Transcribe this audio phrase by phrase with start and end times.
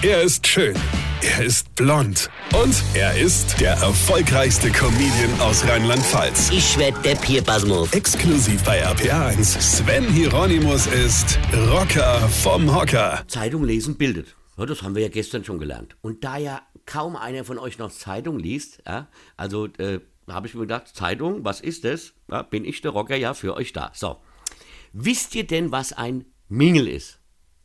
[0.00, 0.76] Er ist schön.
[1.22, 2.30] Er ist blond.
[2.54, 6.50] Und er ist der erfolgreichste Comedian aus Rheinland-Pfalz.
[6.52, 7.92] Ich werd der Pierpasmus.
[7.92, 9.60] Exklusiv bei RPA1.
[9.60, 13.24] Sven Hieronymus ist Rocker vom Hocker.
[13.26, 14.36] Zeitung lesen bildet.
[14.56, 15.96] Ja, das haben wir ja gestern schon gelernt.
[16.00, 20.54] Und da ja kaum einer von euch noch Zeitung liest, ja, also äh, habe ich
[20.54, 22.12] mir gedacht, Zeitung, was ist das?
[22.30, 23.90] Ja, bin ich der Rocker ja für euch da.
[23.94, 24.18] So.
[24.92, 27.17] Wisst ihr denn, was ein Mingel ist?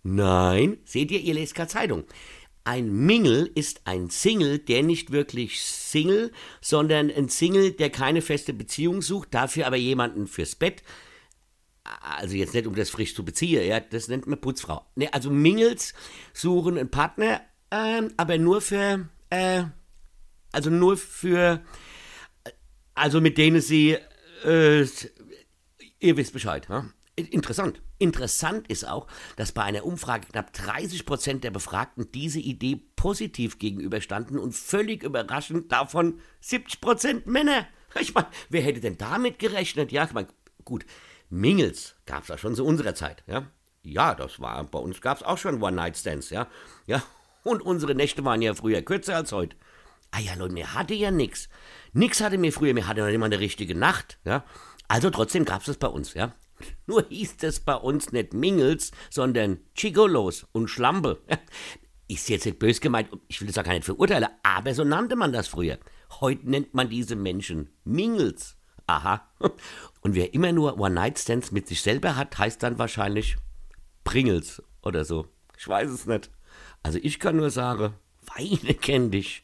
[0.04, 2.04] Nein, seht ihr, ihr lest keine Zeitung.
[2.66, 8.54] Ein Mingel ist ein Single, der nicht wirklich Single, sondern ein Single, der keine feste
[8.54, 10.84] Beziehung sucht, dafür aber jemanden fürs Bett.
[12.02, 14.86] Also jetzt nicht, um das frisch zu beziehen, ja, das nennt man Putzfrau.
[14.96, 15.94] Ne, also Mingels
[16.34, 17.42] suchen einen Partner,
[17.72, 19.64] ähm, aber nur für, äh,
[20.54, 21.62] also nur für,
[22.94, 23.98] also mit denen sie,
[24.46, 24.86] äh,
[26.00, 26.86] ihr wisst Bescheid, ja?
[27.16, 27.82] Interessant.
[28.00, 33.60] Interessant ist auch, dass bei einer Umfrage knapp 30 Prozent der Befragten diese Idee positiv
[33.60, 37.68] gegenüberstanden und völlig überraschend davon 70 Prozent Männer.
[38.00, 39.92] Ich meine, wer hätte denn damit gerechnet?
[39.92, 40.28] Ja, ich meine,
[40.66, 40.86] gut,
[41.30, 43.46] Mingels gab es ja schon zu unserer Zeit, ja.
[43.84, 46.48] Ja, das war, bei uns gab es auch schon One-Night-Stands, ja.
[46.88, 47.04] Ja,
[47.44, 49.56] und unsere Nächte waren ja früher kürzer als heute.
[50.10, 51.50] Ah ja, Leute, mir hatte ja nix.
[51.92, 54.44] Nix hatte mir früher, mir hatte noch nicht mal eine richtige Nacht, ja.
[54.88, 56.34] Also trotzdem gab es das bei uns, ja.
[56.86, 61.22] Nur hieß es bei uns nicht Mingels, sondern Chigolos und Schlampe.
[62.08, 65.16] Ist jetzt nicht bös gemeint, ich will das auch gar nicht verurteilen, aber so nannte
[65.16, 65.80] man das früher.
[66.20, 68.58] Heute nennt man diese Menschen Mingels.
[68.88, 69.28] Aha.
[70.02, 73.38] Und wer immer nur One-Night-Stands mit sich selber hat, heißt dann wahrscheinlich
[74.04, 75.28] Pringels oder so.
[75.58, 76.30] Ich weiß es nicht.
[76.84, 77.94] Also ich kann nur sagen,
[78.36, 79.44] Weine kenn dich.